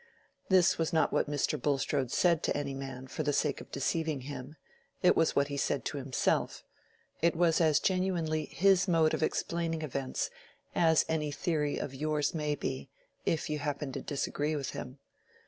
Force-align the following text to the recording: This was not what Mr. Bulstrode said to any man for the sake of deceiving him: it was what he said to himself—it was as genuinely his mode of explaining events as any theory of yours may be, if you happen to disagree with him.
This 0.49 0.79
was 0.79 0.91
not 0.91 1.13
what 1.13 1.29
Mr. 1.29 1.61
Bulstrode 1.61 2.09
said 2.11 2.41
to 2.41 2.57
any 2.57 2.73
man 2.73 3.05
for 3.05 3.21
the 3.21 3.31
sake 3.31 3.61
of 3.61 3.69
deceiving 3.71 4.21
him: 4.21 4.55
it 5.03 5.15
was 5.15 5.35
what 5.35 5.49
he 5.49 5.57
said 5.57 5.85
to 5.85 5.97
himself—it 5.99 7.35
was 7.35 7.61
as 7.61 7.79
genuinely 7.79 8.45
his 8.45 8.87
mode 8.87 9.13
of 9.13 9.21
explaining 9.21 9.83
events 9.83 10.31
as 10.73 11.05
any 11.07 11.29
theory 11.29 11.77
of 11.77 11.93
yours 11.93 12.33
may 12.33 12.55
be, 12.55 12.89
if 13.27 13.47
you 13.47 13.59
happen 13.59 13.91
to 13.91 14.01
disagree 14.01 14.55
with 14.55 14.71
him. 14.71 14.97